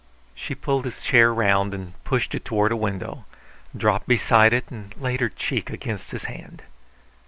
She 0.33 0.55
pulled 0.55 0.85
his 0.85 0.99
chair 0.99 1.31
round 1.31 1.75
and 1.75 1.93
pushed 2.05 2.33
it 2.33 2.43
toward 2.43 2.71
a 2.71 2.75
window, 2.75 3.25
dropped 3.77 4.07
beside 4.07 4.51
it 4.51 4.65
and 4.71 4.91
laid 4.99 5.19
her 5.19 5.29
cheek 5.29 5.69
against 5.69 6.09
his 6.09 6.23
hand. 6.23 6.63